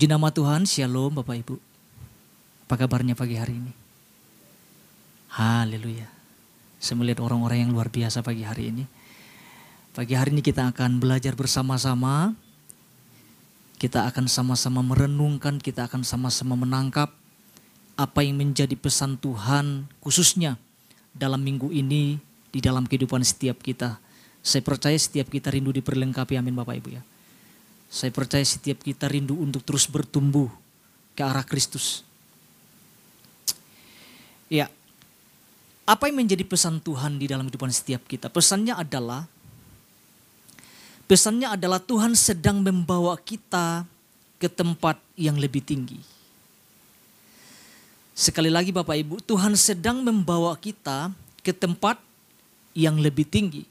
[0.00, 1.60] Puji nama Tuhan, Shalom Bapak Ibu.
[2.64, 3.68] Apa kabarnya pagi hari ini?
[5.28, 6.08] Haleluya.
[6.80, 8.88] Saya melihat orang-orang yang luar biasa pagi hari ini.
[9.92, 12.32] Pagi hari ini kita akan belajar bersama-sama.
[13.76, 17.12] Kita akan sama-sama merenungkan, kita akan sama-sama menangkap
[17.92, 20.56] apa yang menjadi pesan Tuhan khususnya
[21.12, 22.16] dalam minggu ini
[22.48, 24.00] di dalam kehidupan setiap kita.
[24.40, 27.04] Saya percaya setiap kita rindu diperlengkapi, amin Bapak Ibu ya.
[27.90, 30.46] Saya percaya setiap kita rindu untuk terus bertumbuh
[31.18, 32.06] ke arah Kristus.
[34.46, 34.70] Ya,
[35.82, 38.30] apa yang menjadi pesan Tuhan di dalam kehidupan setiap kita?
[38.30, 39.26] Pesannya adalah,
[41.10, 43.82] pesannya adalah Tuhan sedang membawa kita
[44.38, 45.98] ke tempat yang lebih tinggi.
[48.14, 51.10] Sekali lagi Bapak Ibu, Tuhan sedang membawa kita
[51.42, 51.98] ke tempat
[52.70, 53.66] yang lebih tinggi.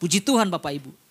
[0.00, 1.07] Puji Tuhan Bapak Ibu.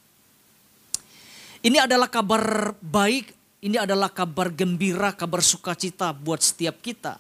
[1.66, 3.34] Ini adalah kabar baik,
[3.66, 7.18] ini adalah kabar gembira, kabar sukacita buat setiap kita.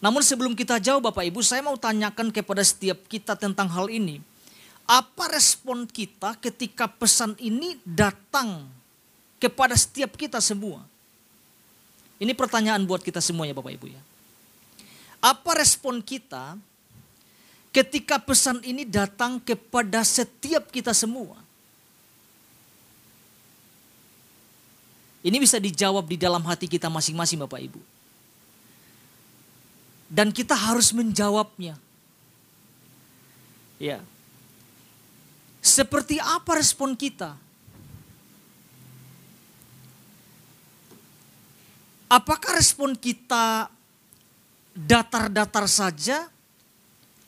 [0.00, 4.20] Namun sebelum kita jauh Bapak Ibu, saya mau tanyakan kepada setiap kita tentang hal ini.
[4.88, 8.64] Apa respon kita ketika pesan ini datang
[9.36, 10.84] kepada setiap kita semua?
[12.20, 14.02] Ini pertanyaan buat kita semuanya Bapak Ibu ya.
[15.20, 16.56] Apa respon kita
[17.72, 21.49] ketika pesan ini datang kepada setiap kita semua?
[25.20, 27.80] Ini bisa dijawab di dalam hati kita masing-masing Bapak Ibu.
[30.08, 31.76] Dan kita harus menjawabnya.
[33.76, 34.00] Ya.
[35.60, 37.36] Seperti apa respon kita?
[42.10, 43.70] Apakah respon kita
[44.74, 46.26] datar-datar saja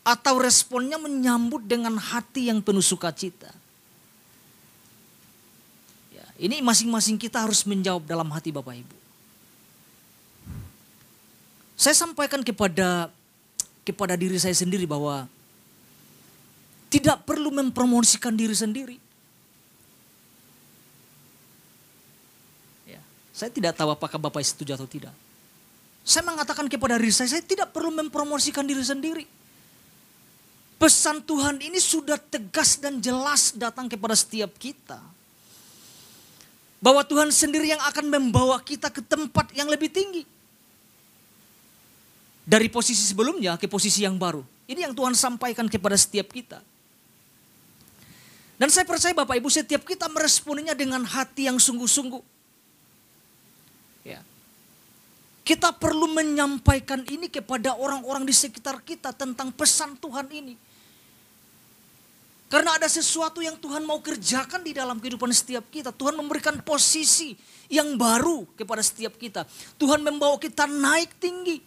[0.02, 3.61] atau responnya menyambut dengan hati yang penuh sukacita?
[6.42, 8.96] Ini masing-masing kita harus menjawab dalam hati Bapak Ibu.
[11.78, 13.14] Saya sampaikan kepada
[13.86, 15.30] kepada diri saya sendiri bahwa
[16.90, 18.98] tidak perlu mempromosikan diri sendiri.
[22.90, 22.98] Ya,
[23.30, 25.14] saya tidak tahu apakah Bapak setuju atau tidak.
[26.02, 29.22] Saya mengatakan kepada diri saya, saya tidak perlu mempromosikan diri sendiri.
[30.74, 34.98] Pesan Tuhan ini sudah tegas dan jelas datang kepada setiap kita
[36.82, 40.26] bahwa Tuhan sendiri yang akan membawa kita ke tempat yang lebih tinggi.
[42.42, 44.42] Dari posisi sebelumnya ke posisi yang baru.
[44.66, 46.58] Ini yang Tuhan sampaikan kepada setiap kita.
[48.58, 52.22] Dan saya percaya Bapak Ibu setiap kita meresponinya dengan hati yang sungguh-sungguh.
[54.02, 54.18] Ya.
[55.46, 60.54] Kita perlu menyampaikan ini kepada orang-orang di sekitar kita tentang pesan Tuhan ini.
[62.52, 65.88] Karena ada sesuatu yang Tuhan mau kerjakan di dalam kehidupan setiap kita.
[65.88, 67.32] Tuhan memberikan posisi
[67.72, 69.48] yang baru kepada setiap kita.
[69.80, 71.64] Tuhan membawa kita naik tinggi.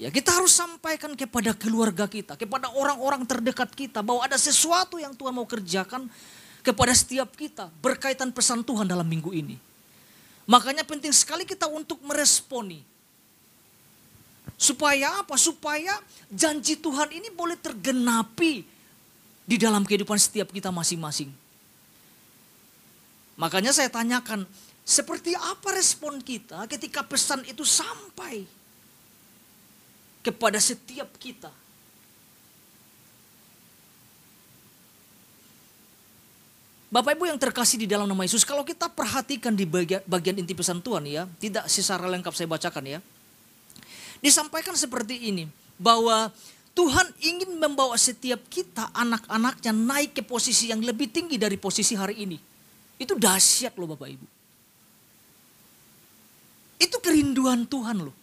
[0.00, 5.12] Ya kita harus sampaikan kepada keluarga kita, kepada orang-orang terdekat kita bahwa ada sesuatu yang
[5.12, 6.08] Tuhan mau kerjakan
[6.64, 9.60] kepada setiap kita berkaitan pesan Tuhan dalam minggu ini.
[10.48, 12.95] Makanya penting sekali kita untuk meresponi
[14.56, 15.36] Supaya apa?
[15.36, 16.00] Supaya
[16.32, 18.64] janji Tuhan ini boleh tergenapi
[19.44, 21.28] di dalam kehidupan setiap kita masing-masing.
[23.36, 24.48] Makanya saya tanyakan,
[24.80, 28.48] seperti apa respon kita ketika pesan itu sampai
[30.24, 31.52] kepada setiap kita?
[36.88, 40.56] Bapak Ibu yang terkasih di dalam nama Yesus, kalau kita perhatikan di bagian, bagian inti
[40.56, 43.00] pesan Tuhan ya, tidak secara lengkap saya bacakan ya
[44.20, 45.44] disampaikan seperti ini
[45.76, 46.32] bahwa
[46.76, 52.20] Tuhan ingin membawa setiap kita anak-anaknya naik ke posisi yang lebih tinggi dari posisi hari
[52.20, 52.36] ini.
[53.00, 54.26] Itu dahsyat loh Bapak Ibu.
[56.76, 58.16] Itu kerinduan Tuhan loh.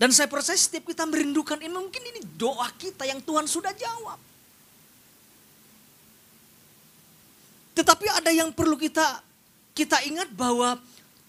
[0.00, 4.16] Dan saya percaya setiap kita merindukan ini mungkin ini doa kita yang Tuhan sudah jawab.
[7.74, 9.20] Tetapi ada yang perlu kita
[9.76, 10.78] kita ingat bahwa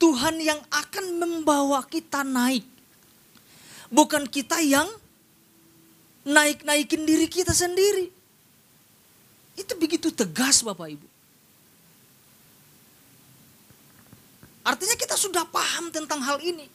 [0.01, 2.65] Tuhan yang akan membawa kita naik.
[3.93, 4.89] Bukan kita yang
[6.25, 8.09] naik-naikin diri kita sendiri.
[9.53, 11.07] Itu begitu tegas Bapak Ibu.
[14.65, 16.65] Artinya kita sudah paham tentang hal ini.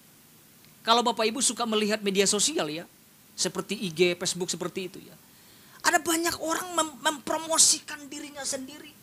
[0.86, 2.86] Kalau Bapak Ibu suka melihat media sosial ya,
[3.34, 5.16] seperti IG, Facebook seperti itu ya.
[5.82, 8.94] Ada banyak orang mem mempromosikan dirinya sendiri.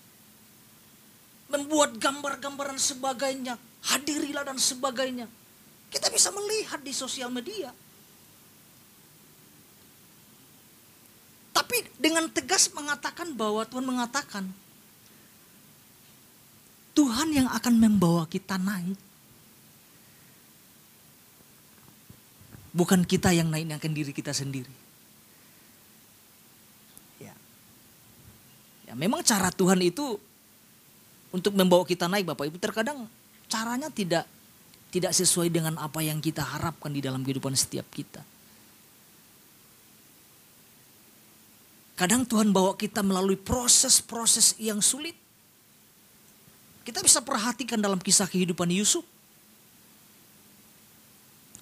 [1.51, 5.27] Membuat gambar-gambaran sebagainya hadirilah dan sebagainya.
[5.91, 7.69] Kita bisa melihat di sosial media.
[11.53, 14.45] Tapi dengan tegas mengatakan bahwa Tuhan mengatakan
[16.93, 18.97] Tuhan yang akan membawa kita naik.
[22.73, 24.73] Bukan kita yang naik-naikkan diri kita sendiri.
[27.21, 27.33] Ya.
[28.89, 28.93] ya.
[28.97, 30.17] Memang cara Tuhan itu
[31.29, 33.05] untuk membawa kita naik Bapak Ibu terkadang
[33.53, 34.25] caranya tidak
[34.89, 38.21] tidak sesuai dengan apa yang kita harapkan di dalam kehidupan setiap kita.
[41.93, 45.17] Kadang Tuhan bawa kita melalui proses-proses yang sulit.
[46.85, 49.05] Kita bisa perhatikan dalam kisah kehidupan Yusuf.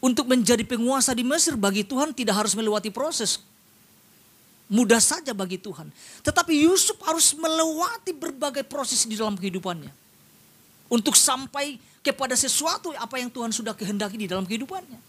[0.01, 3.37] Untuk menjadi penguasa di Mesir bagi Tuhan tidak harus melewati proses.
[4.71, 5.91] Mudah saja bagi Tuhan.
[6.25, 10.00] Tetapi Yusuf harus melewati berbagai proses di dalam kehidupannya.
[10.91, 14.99] Untuk sampai kepada sesuatu apa yang Tuhan sudah kehendaki di dalam kehidupannya.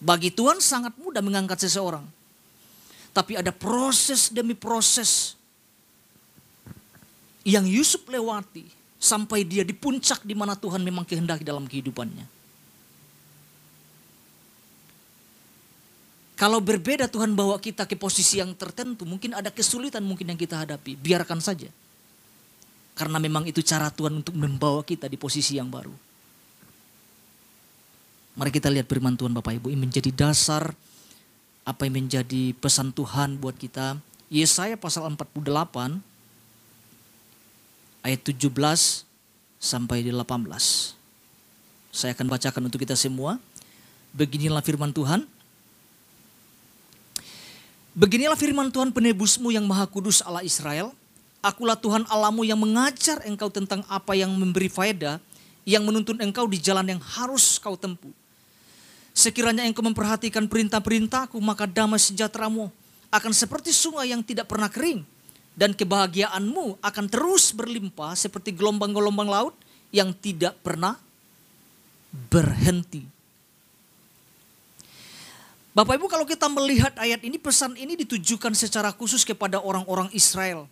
[0.00, 2.04] Bagi Tuhan sangat mudah mengangkat seseorang.
[3.12, 5.36] Tapi ada proses demi proses
[7.44, 8.64] yang Yusuf lewati
[8.96, 12.26] sampai dia di puncak di mana Tuhan memang kehendaki dalam kehidupannya.
[16.34, 20.66] Kalau berbeda Tuhan bawa kita ke posisi yang tertentu, mungkin ada kesulitan mungkin yang kita
[20.66, 20.98] hadapi.
[20.98, 21.70] Biarkan saja.
[22.94, 25.90] Karena memang itu cara Tuhan untuk membawa kita di posisi yang baru.
[28.34, 29.70] Mari kita lihat firman Tuhan Bapak Ibu.
[29.70, 30.74] Ini menjadi dasar
[31.66, 33.98] apa yang menjadi pesan Tuhan buat kita.
[34.30, 36.02] Yesaya pasal 48
[38.02, 38.50] ayat 17
[39.62, 40.14] sampai 18.
[41.94, 43.38] Saya akan bacakan untuk kita semua.
[44.10, 45.30] Beginilah firman Tuhan.
[47.94, 50.90] Beginilah firman Tuhan penebusmu yang maha kudus Allah Israel.
[51.44, 55.20] Akulah Tuhan Allahmu yang mengajar engkau tentang apa yang memberi faedah,
[55.68, 58.08] yang menuntun engkau di jalan yang harus kau tempuh.
[59.12, 62.72] Sekiranya engkau memperhatikan perintah-perintahku, maka damai sejahteramu
[63.12, 65.04] akan seperti sungai yang tidak pernah kering.
[65.52, 69.54] Dan kebahagiaanmu akan terus berlimpah seperti gelombang-gelombang laut
[69.94, 70.98] yang tidak pernah
[72.32, 73.06] berhenti.
[75.76, 80.66] Bapak Ibu kalau kita melihat ayat ini pesan ini ditujukan secara khusus kepada orang-orang Israel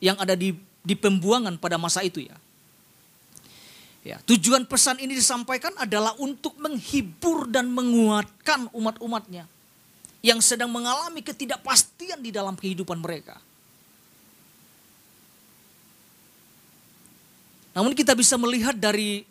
[0.00, 0.54] yang ada di
[0.86, 2.36] di pembuangan pada masa itu ya.
[4.06, 9.50] Ya, tujuan pesan ini disampaikan adalah untuk menghibur dan menguatkan umat-umatnya
[10.22, 13.42] yang sedang mengalami ketidakpastian di dalam kehidupan mereka.
[17.74, 19.26] Namun kita bisa melihat dari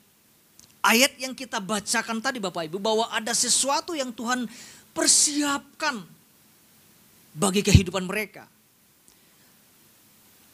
[0.84, 4.46] ayat yang kita bacakan tadi Bapak Ibu bahwa ada sesuatu yang Tuhan
[4.92, 6.04] persiapkan
[7.32, 8.46] bagi kehidupan mereka.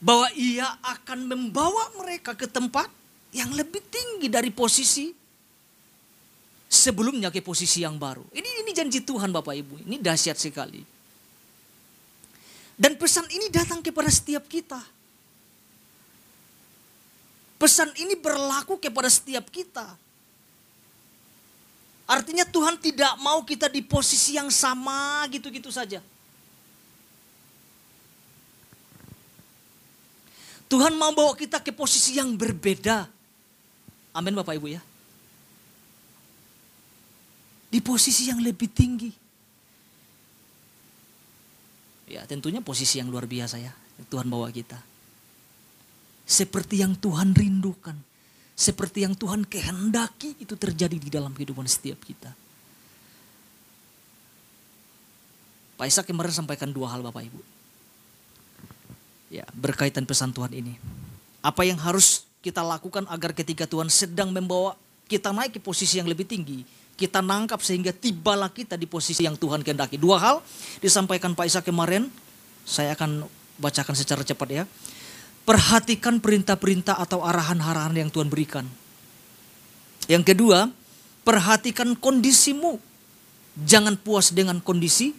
[0.02, 2.90] Bahwa ia akan membawa mereka ke tempat
[3.32, 5.14] yang lebih tinggi dari posisi
[6.72, 8.24] sebelumnya ke posisi yang baru.
[8.34, 10.82] Ini ini janji Tuhan Bapak Ibu, ini dahsyat sekali.
[12.80, 14.82] Dan pesan ini datang kepada setiap kita.
[17.62, 19.86] Pesan ini berlaku kepada setiap kita.
[22.10, 26.02] Artinya Tuhan tidak mau kita di posisi yang sama gitu-gitu saja.
[30.72, 33.04] Tuhan mau bawa kita ke posisi yang berbeda.
[34.16, 34.80] Amin Bapak Ibu ya.
[37.68, 39.12] Di posisi yang lebih tinggi.
[42.08, 43.76] Ya tentunya posisi yang luar biasa ya.
[44.08, 44.80] Tuhan bawa kita.
[46.24, 48.00] Seperti yang Tuhan rindukan
[48.62, 52.30] seperti yang Tuhan kehendaki itu terjadi di dalam kehidupan setiap kita.
[55.82, 57.42] Pak Ishak kemarin sampaikan dua hal Bapak Ibu.
[59.32, 60.76] Ya, berkaitan pesan Tuhan ini.
[61.40, 64.76] Apa yang harus kita lakukan agar ketika Tuhan sedang membawa
[65.08, 66.68] kita naik ke posisi yang lebih tinggi,
[67.00, 69.96] kita nangkap sehingga tibalah kita di posisi yang Tuhan kehendaki.
[69.96, 70.44] Dua hal
[70.84, 72.12] disampaikan Pak Ishak kemarin,
[72.68, 73.24] saya akan
[73.56, 74.64] bacakan secara cepat ya.
[75.48, 78.68] Perhatikan perintah-perintah atau arahan-arahan yang Tuhan berikan.
[80.12, 80.68] Yang kedua,
[81.24, 82.78] perhatikan kondisimu.
[83.64, 85.16] Jangan puas dengan kondisi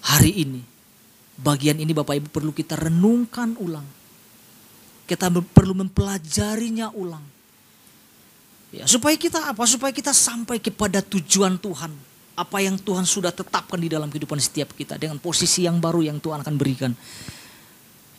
[0.00, 0.79] hari ini.
[1.40, 3.86] Bagian ini Bapak Ibu perlu kita renungkan ulang.
[5.08, 7.24] Kita perlu mempelajarinya ulang.
[8.70, 9.64] Ya, supaya kita apa?
[9.66, 11.90] Supaya kita sampai kepada tujuan Tuhan.
[12.38, 16.22] Apa yang Tuhan sudah tetapkan di dalam kehidupan setiap kita dengan posisi yang baru yang
[16.22, 16.94] Tuhan akan berikan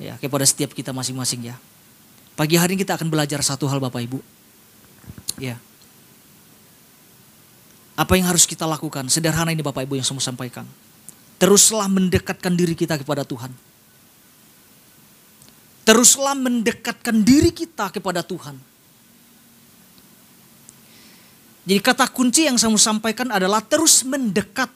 [0.02, 1.56] ya kepada setiap kita masing-masing ya.
[2.34, 4.20] Pagi hari ini kita akan belajar satu hal Bapak Ibu.
[5.38, 5.62] Ya.
[7.94, 9.06] Apa yang harus kita lakukan?
[9.14, 10.66] Sederhana ini Bapak Ibu yang saya sampaikan.
[11.42, 13.50] Teruslah mendekatkan diri kita kepada Tuhan.
[15.82, 18.62] Teruslah mendekatkan diri kita kepada Tuhan.
[21.66, 24.70] Jadi kata kunci yang saya mau sampaikan adalah terus mendekat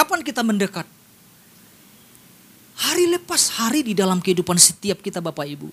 [0.00, 0.86] Kapan kita mendekat?
[2.80, 5.68] Hari lepas hari di dalam kehidupan setiap kita Bapak Ibu.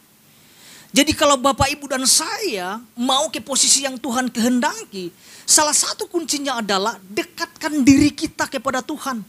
[0.96, 5.12] Jadi kalau Bapak Ibu dan saya mau ke posisi yang Tuhan kehendaki,
[5.44, 9.20] salah satu kuncinya adalah dekatkan diri kita kepada Tuhan.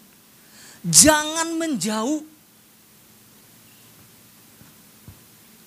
[0.86, 2.22] Jangan menjauh.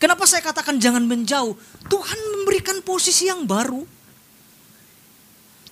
[0.01, 1.53] Kenapa saya katakan jangan menjauh?
[1.85, 3.85] Tuhan memberikan posisi yang baru.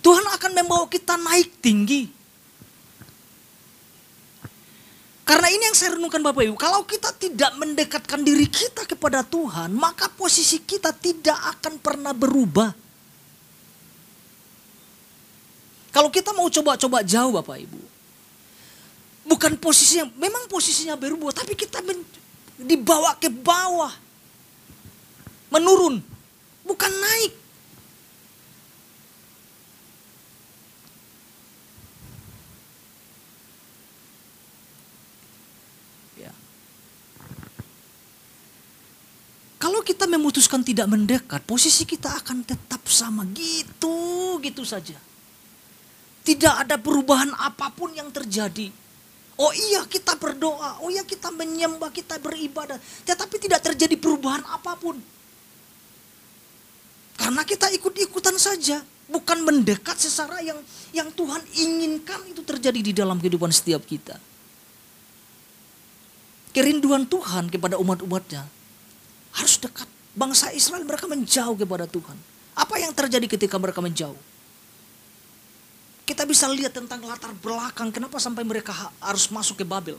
[0.04, 2.19] Tuhan akan membawa kita naik tinggi.
[5.29, 9.69] Karena ini yang saya renungkan Bapak Ibu, kalau kita tidak mendekatkan diri kita kepada Tuhan,
[9.77, 12.74] maka posisi kita tidak akan pernah berubah.
[15.93, 17.81] Kalau kita mau coba-coba jauh Bapak Ibu,
[19.29, 22.01] bukan posisinya, memang posisinya berubah, tapi kita men,
[22.57, 23.93] dibawa ke bawah,
[25.53, 26.01] menurun,
[26.65, 27.33] bukan naik.
[39.60, 44.96] Kalau kita memutuskan tidak mendekat, posisi kita akan tetap sama gitu, gitu saja.
[46.24, 48.72] Tidak ada perubahan apa pun yang terjadi.
[49.36, 52.80] Oh iya kita berdoa, oh iya kita menyembah, kita beribadah.
[53.04, 54.96] Tetapi tidak terjadi perubahan apa pun.
[57.20, 58.80] Karena kita ikut-ikutan saja.
[59.10, 60.62] Bukan mendekat secara yang
[60.94, 64.16] yang Tuhan inginkan itu terjadi di dalam kehidupan setiap kita.
[66.54, 68.59] Kerinduan Tuhan kepada umat-umatnya
[69.33, 69.88] harus dekat.
[70.17, 72.17] Bangsa Israel mereka menjauh kepada Tuhan.
[72.57, 74.17] Apa yang terjadi ketika mereka menjauh?
[76.03, 79.95] Kita bisa lihat tentang latar belakang kenapa sampai mereka harus masuk ke Babel.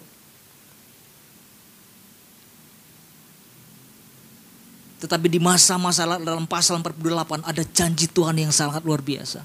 [5.01, 9.41] Tetapi di masa-masa dalam pasal 48 ada janji Tuhan yang sangat luar biasa.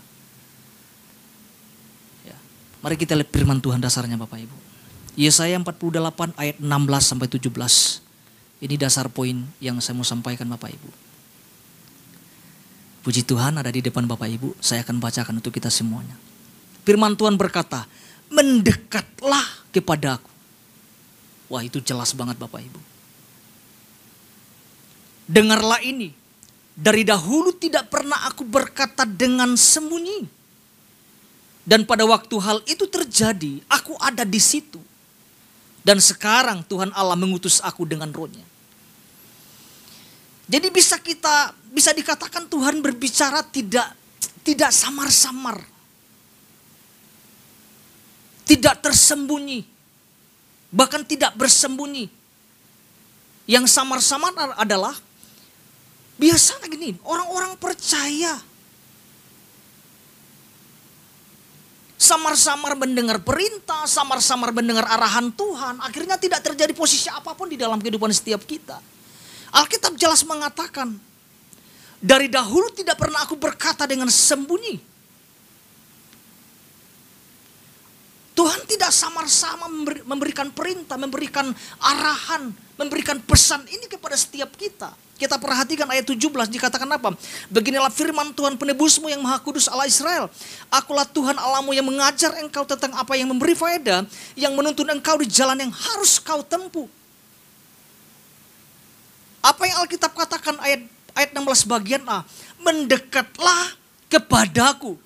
[2.28, 2.36] Ya.
[2.84, 4.58] Mari kita lihat firman Tuhan dasarnya Bapak Ibu.
[5.16, 6.68] Yesaya 48 ayat 16
[7.00, 8.05] sampai 17.
[8.64, 10.90] Ini dasar poin yang saya mau sampaikan Bapak Ibu.
[13.04, 16.16] Puji Tuhan ada di depan Bapak Ibu, saya akan bacakan untuk kita semuanya.
[16.88, 17.86] Firman Tuhan berkata,
[18.32, 20.32] mendekatlah kepada aku.
[21.52, 22.82] Wah itu jelas banget Bapak Ibu.
[25.30, 26.16] Dengarlah ini,
[26.74, 30.26] dari dahulu tidak pernah aku berkata dengan sembunyi.
[31.66, 34.78] Dan pada waktu hal itu terjadi, aku ada di situ
[35.86, 38.42] dan sekarang Tuhan Allah mengutus aku dengan rohnya.
[40.50, 43.94] Jadi bisa kita bisa dikatakan Tuhan berbicara tidak
[44.42, 45.62] tidak samar-samar.
[48.46, 49.62] Tidak tersembunyi.
[50.74, 52.10] Bahkan tidak bersembunyi.
[53.46, 54.94] Yang samar-samar adalah
[56.18, 58.42] biasanya gini, orang-orang percaya
[61.96, 67.80] samar-samar mendengar perintah, samar-samar mendengar arahan Tuhan, akhirnya tidak terjadi posisi apa pun di dalam
[67.80, 68.80] kehidupan setiap kita.
[69.56, 70.92] Alkitab jelas mengatakan,
[72.04, 74.95] dari dahulu tidak pernah aku berkata dengan sembunyi.
[78.36, 79.72] Tuhan tidak samar-samar
[80.04, 84.92] memberikan perintah, memberikan arahan, memberikan pesan ini kepada setiap kita.
[85.16, 86.20] Kita perhatikan ayat 17
[86.52, 87.16] dikatakan apa?
[87.48, 90.28] Beginilah firman Tuhan penebusmu yang maha kudus Allah Israel.
[90.68, 94.04] Akulah Tuhan Allahmu yang mengajar engkau tentang apa yang memberi faedah.
[94.36, 96.92] Yang menuntun engkau di jalan yang harus kau tempuh.
[99.40, 100.84] Apa yang Alkitab katakan ayat
[101.16, 102.28] ayat 16 bagian A.
[102.60, 103.80] Mendekatlah
[104.12, 105.00] kepadaku.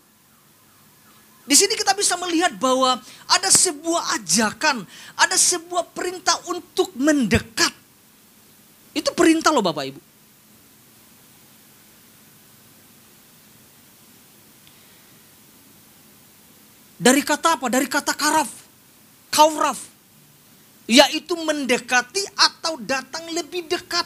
[1.50, 4.86] Di sini kita bisa melihat bahwa ada sebuah ajakan,
[5.18, 7.80] ada sebuah perintah untuk mendekat
[9.00, 10.02] itu perintah loh Bapak Ibu.
[17.00, 17.66] Dari kata apa?
[17.72, 18.52] Dari kata karaf.
[19.32, 19.80] Kauraf.
[20.90, 24.04] Yaitu mendekati atau datang lebih dekat.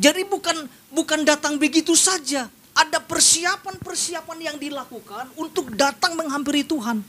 [0.00, 2.46] Jadi bukan bukan datang begitu saja.
[2.80, 7.04] Ada persiapan-persiapan yang dilakukan untuk datang menghampiri Tuhan.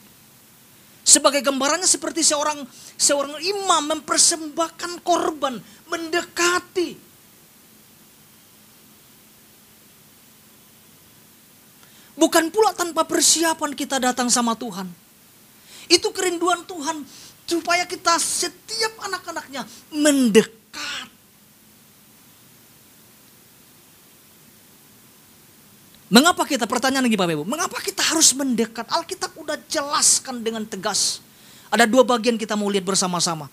[1.01, 2.62] Sebagai gambarannya seperti seorang
[3.00, 7.00] seorang imam mempersembahkan korban, mendekati.
[12.20, 14.86] Bukan pula tanpa persiapan kita datang sama Tuhan.
[15.90, 17.01] Itu kerinduan Tuhan
[17.50, 20.61] supaya kita setiap anak-anaknya mendekat
[26.12, 28.84] Mengapa kita, pertanyaan lagi Bapak Ibu, mengapa kita harus mendekat?
[28.84, 31.24] Alkitab udah jelaskan dengan tegas.
[31.72, 33.48] Ada dua bagian kita mau lihat bersama-sama.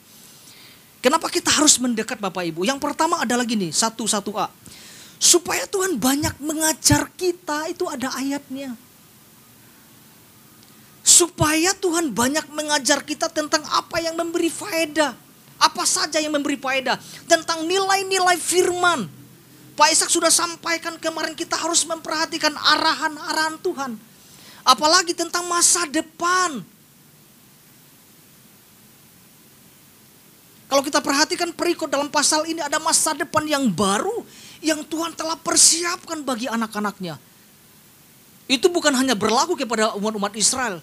[0.99, 2.67] Kenapa kita harus mendekat Bapak Ibu?
[2.67, 4.51] Yang pertama adalah gini, satu satu A.
[5.23, 8.75] Supaya Tuhan banyak mengajar kita, itu ada ayatnya.
[11.07, 15.15] Supaya Tuhan banyak mengajar kita tentang apa yang memberi faedah.
[15.63, 16.99] Apa saja yang memberi faedah.
[17.31, 19.18] Tentang nilai-nilai firman.
[19.79, 23.95] Pak Ishak sudah sampaikan kemarin kita harus memperhatikan arahan-arahan Tuhan.
[24.67, 26.67] Apalagi tentang masa depan.
[30.67, 34.27] Kalau kita perhatikan perikot dalam pasal ini ada masa depan yang baru
[34.59, 37.15] yang Tuhan telah persiapkan bagi anak-anaknya.
[38.51, 40.83] Itu bukan hanya berlaku kepada umat-umat Israel.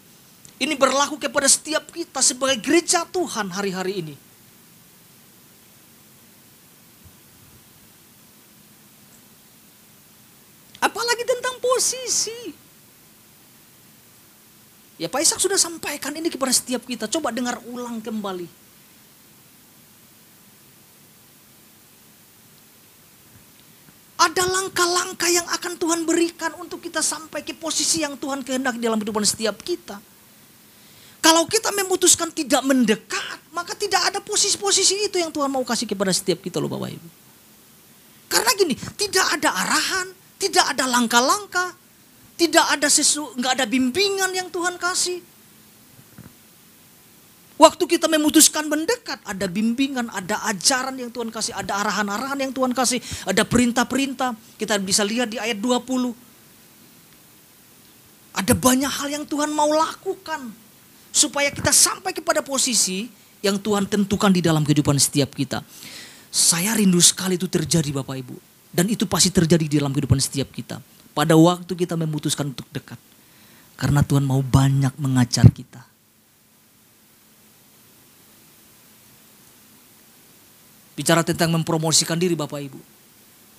[0.55, 4.15] Ini berlaku kepada setiap kita sebagai gereja Tuhan hari-hari ini.
[10.85, 11.27] Apalagi
[11.85, 12.49] posisi.
[14.97, 17.05] Ya Pak Ishak sudah sampaikan ini kepada setiap kita.
[17.05, 18.49] Coba dengar ulang kembali.
[24.17, 28.97] Ada langkah-langkah yang akan Tuhan berikan untuk kita sampai ke posisi yang Tuhan kehendaki dalam
[28.97, 30.01] kehidupan setiap kita.
[31.21, 36.09] Kalau kita memutuskan tidak mendekat, maka tidak ada posisi-posisi itu yang Tuhan mau kasih kepada
[36.09, 37.09] setiap kita loh Bapak Ibu.
[38.31, 40.07] Karena gini, tidak ada arahan,
[40.45, 41.73] tidak ada langkah-langkah,
[42.37, 45.25] tidak ada sesu, nggak ada bimbingan yang Tuhan kasih.
[47.55, 52.75] Waktu kita memutuskan mendekat, ada bimbingan, ada ajaran yang Tuhan kasih, ada arahan-arahan yang Tuhan
[52.75, 54.35] kasih, ada perintah-perintah.
[54.59, 56.13] Kita bisa lihat di ayat 20.
[58.35, 60.51] Ada banyak hal yang Tuhan mau lakukan
[61.15, 63.07] supaya kita sampai kepada posisi
[63.39, 65.63] yang Tuhan tentukan di dalam kehidupan setiap kita.
[66.27, 68.54] Saya rindu sekali itu terjadi Bapak Ibu.
[68.75, 70.83] Dan itu pasti terjadi di dalam kehidupan setiap kita.
[71.15, 72.99] Pada waktu kita memutuskan untuk dekat.
[73.79, 75.95] Karena Tuhan mau banyak mengajar kita
[80.95, 82.79] Bicara tentang mempromosikan diri Bapak Ibu.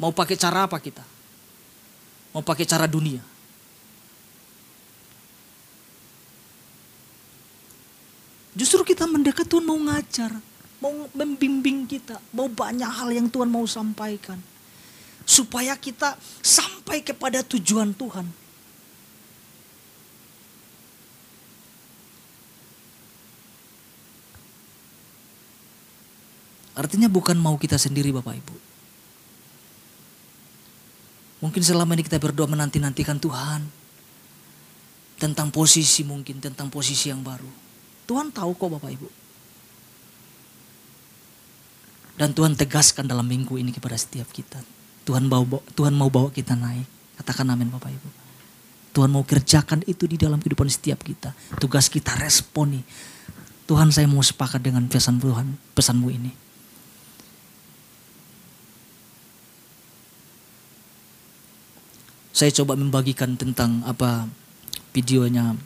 [0.01, 1.05] Mau pakai cara apa kita?
[2.33, 3.21] Mau pakai cara dunia?
[8.57, 10.33] Justru kita mendekat Tuhan mau ngajar,
[10.81, 14.41] mau membimbing kita, mau banyak hal yang Tuhan mau sampaikan.
[15.27, 18.47] Supaya kita sampai kepada tujuan Tuhan.
[26.77, 28.57] Artinya bukan mau kita sendiri Bapak Ibu.
[31.41, 33.65] Mungkin selama ini kita berdoa menanti-nantikan Tuhan.
[35.17, 37.49] Tentang posisi mungkin, tentang posisi yang baru.
[38.05, 39.09] Tuhan tahu kok Bapak Ibu.
[42.21, 44.61] Dan Tuhan tegaskan dalam minggu ini kepada setiap kita.
[45.07, 46.85] Tuhan, bawa, Tuhan mau bawa kita naik.
[47.23, 48.09] Katakan amin Bapak Ibu.
[48.91, 51.31] Tuhan mau kerjakan itu di dalam kehidupan setiap kita.
[51.63, 52.83] Tugas kita responi.
[53.71, 56.47] Tuhan saya mau sepakat dengan pesan Tuhan, pesanmu ini.
[62.37, 64.29] saya coba membagikan tentang apa
[64.93, 65.57] videonya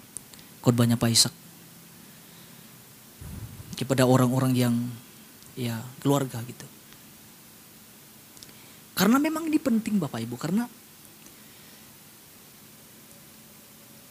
[0.63, 1.35] korbannya Pak Ishak
[3.75, 4.75] kepada orang-orang yang
[5.59, 6.63] ya keluarga gitu.
[9.01, 10.69] Karena memang ini penting Bapak Ibu karena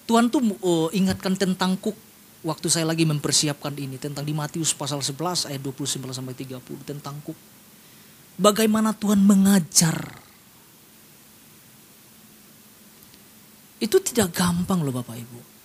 [0.09, 1.93] Tuhan tuh uh, ingatkan tentang kuk
[2.41, 6.57] waktu saya lagi mempersiapkan ini tentang di Matius pasal 11 ayat 29 sampai 30
[6.89, 7.37] tentang kuk.
[8.41, 10.25] Bagaimana Tuhan mengajar
[13.79, 15.58] Itu tidak gampang loh Bapak Ibu.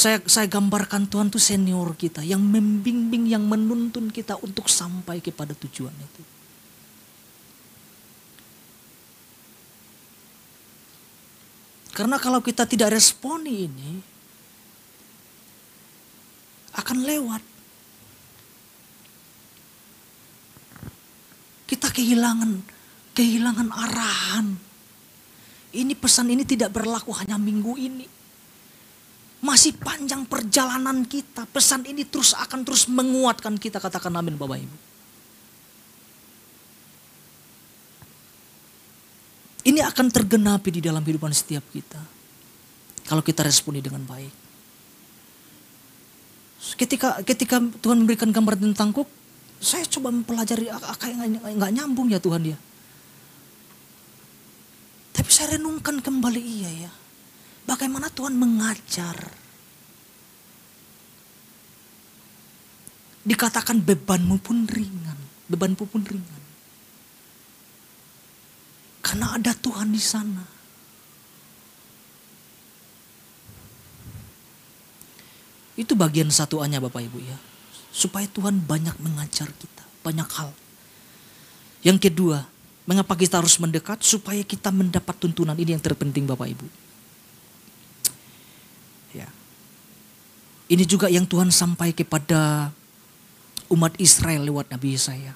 [0.00, 5.52] Saya, saya gambarkan Tuhan itu senior kita yang membimbing, yang menuntun kita untuk sampai kepada
[5.52, 6.22] tujuan itu.
[11.92, 14.00] Karena kalau kita tidak responi ini,
[16.80, 17.42] akan lewat.
[21.68, 22.64] Kita kehilangan
[23.12, 24.56] kehilangan arahan.
[25.76, 28.19] Ini pesan ini tidak berlaku hanya minggu ini.
[29.50, 31.42] Masih panjang perjalanan kita.
[31.50, 33.82] Pesan ini terus akan terus menguatkan kita.
[33.82, 34.76] Katakan amin Bapak Ibu.
[39.66, 41.98] Ini akan tergenapi di dalam kehidupan setiap kita.
[43.10, 44.30] Kalau kita responi dengan baik.
[46.78, 49.10] Ketika ketika Tuhan memberikan gambar tentang kuk,
[49.58, 52.58] saya coba mempelajari kayak nggak nyambung ya Tuhan dia.
[55.10, 56.92] Tapi saya renungkan kembali iya ya.
[57.66, 59.39] Bagaimana Tuhan mengajar.
[63.20, 65.18] Dikatakan bebanmu pun ringan.
[65.50, 66.42] Bebanmu pun ringan.
[69.00, 70.44] Karena ada Tuhan di sana.
[75.76, 77.38] Itu bagian satu satuannya Bapak Ibu ya.
[77.90, 79.84] Supaya Tuhan banyak mengajar kita.
[80.04, 80.52] Banyak hal.
[81.80, 82.44] Yang kedua,
[82.90, 84.02] Mengapa kita harus mendekat?
[84.02, 86.66] Supaya kita mendapat tuntunan ini yang terpenting Bapak Ibu.
[90.70, 92.70] Ini juga yang Tuhan sampai kepada
[93.70, 95.32] umat Israel lewat Nabi Yesaya.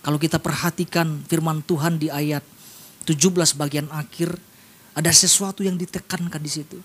[0.00, 2.40] Kalau kita perhatikan firman Tuhan di ayat
[3.04, 4.32] 17 bagian akhir,
[4.96, 6.80] ada sesuatu yang ditekankan di situ.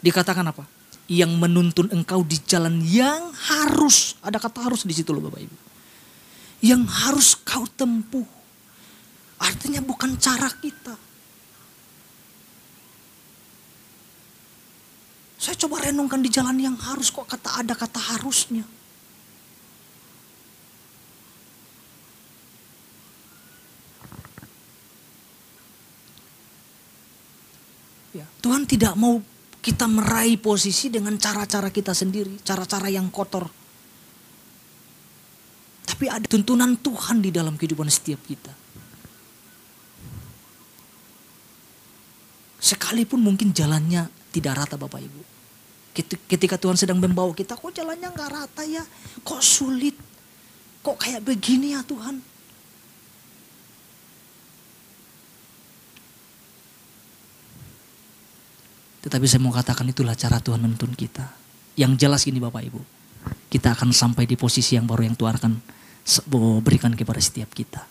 [0.00, 0.64] Dikatakan apa?
[1.08, 5.56] Yang menuntun engkau di jalan yang harus, ada kata harus di situ loh Bapak Ibu.
[6.64, 8.26] Yang harus kau tempuh.
[9.38, 10.96] Artinya bukan cara kita.
[15.38, 18.66] Saya coba renungkan di jalan yang harus kok kata ada kata harusnya.
[28.24, 29.20] Tuhan tidak mau
[29.58, 33.44] kita meraih posisi dengan cara-cara kita sendiri, cara-cara yang kotor.
[35.84, 38.54] Tapi ada tuntunan Tuhan di dalam kehidupan setiap kita.
[42.58, 45.22] Sekalipun mungkin jalannya tidak rata Bapak Ibu.
[46.30, 48.86] Ketika Tuhan sedang membawa kita, kok jalannya nggak rata ya?
[49.26, 49.98] Kok sulit?
[50.86, 52.37] Kok kayak begini ya Tuhan?
[59.08, 61.24] Tetapi saya mau katakan itulah cara Tuhan menuntun kita.
[61.80, 62.80] Yang jelas ini Bapak Ibu.
[63.48, 65.52] Kita akan sampai di posisi yang baru yang Tuhan akan
[66.60, 67.88] berikan kepada setiap kita.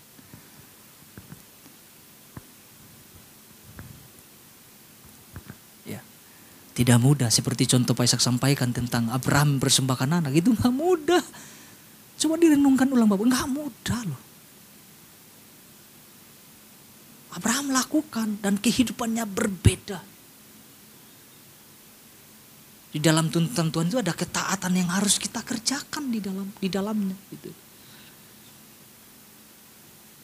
[6.78, 11.26] Tidak mudah seperti contoh Pak Ishak sampaikan tentang Abraham persembahkan anak itu nggak mudah.
[12.22, 14.22] Coba direnungkan ulang Bapak, nggak mudah loh.
[17.34, 20.17] Abraham lakukan dan kehidupannya berbeda.
[22.98, 27.14] Di dalam tuntutan Tuhan itu ada ketaatan yang harus kita kerjakan di dalam di dalamnya
[27.30, 27.54] gitu.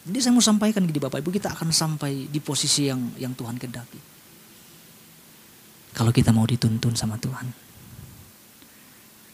[0.10, 3.62] Jadi saya mau sampaikan di Bapak Ibu kita akan sampai di posisi yang yang Tuhan
[3.62, 4.02] kendaki.
[5.94, 7.46] Kalau kita mau dituntun sama Tuhan.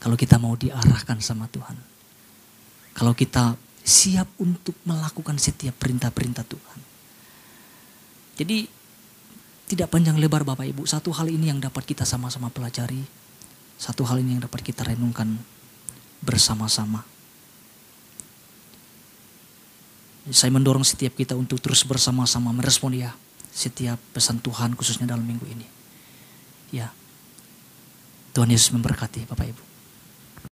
[0.04, 1.80] Kalau kita mau diarahkan sama Tuhan.
[2.91, 3.56] Kalau kita
[3.88, 6.80] siap untuk melakukan setiap perintah-perintah Tuhan.
[8.36, 8.67] Jadi
[9.71, 10.84] tidak panjang lebar Bapak Ibu.
[10.84, 13.28] Satu hal ini yang dapat kita sama-sama pelajari.
[13.79, 15.39] Satu hal ini yang dapat kita renungkan
[16.19, 17.07] bersama-sama.
[20.29, 23.15] Saya mendorong setiap kita untuk terus bersama-sama merespon ya
[23.49, 25.65] setiap pesan Tuhan khususnya dalam minggu ini.
[26.69, 26.93] Ya.
[28.35, 29.68] Tuhan Yesus memberkati Bapak Ibu.